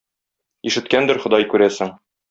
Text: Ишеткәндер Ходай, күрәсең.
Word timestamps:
Ишеткәндер 0.71 1.23
Ходай, 1.27 1.49
күрәсең. 1.53 1.97